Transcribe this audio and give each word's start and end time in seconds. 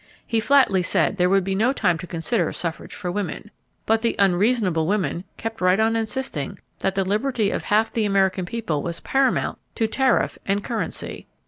He 0.25 0.39
flatly 0.39 0.81
said 0.81 1.17
there 1.17 1.29
would 1.29 1.43
be 1.43 1.53
no 1.53 1.71
time 1.73 1.99
to 1.99 2.07
consider 2.07 2.51
suffrage 2.51 2.95
for 2.95 3.11
women. 3.11 3.51
But 3.85 4.01
the 4.01 4.15
"unreasonable" 4.17 4.87
women 4.87 5.25
kept 5.37 5.61
right 5.61 5.79
on 5.79 5.95
insisting 5.95 6.57
that 6.79 6.95
the 6.95 7.05
liberty 7.05 7.51
of 7.51 7.65
half 7.65 7.91
the 7.91 8.05
American 8.05 8.47
people 8.47 8.81
was 8.81 8.99
paramount 9.01 9.59
to 9.75 9.85
tariff 9.85 10.39
and 10.43 10.63
currency. 10.63 11.27